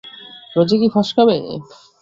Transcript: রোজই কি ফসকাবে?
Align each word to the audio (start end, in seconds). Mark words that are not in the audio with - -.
রোজই 0.55 0.77
কি 0.81 0.87
ফসকাবে? 0.95 1.37